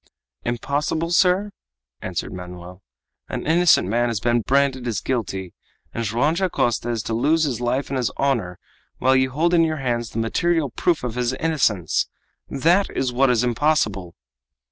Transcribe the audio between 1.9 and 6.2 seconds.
answered Manoel. "An innocent man has been branded as guilty, and